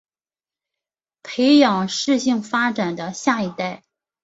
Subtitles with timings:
[1.21, 3.83] 培养适性发展的下一代